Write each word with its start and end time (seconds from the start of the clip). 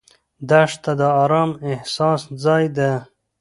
دښته 0.49 0.91
د 0.99 1.01
ارام 1.21 1.51
احساس 1.69 2.21
ځای 2.43 2.63
ده. 2.77 2.91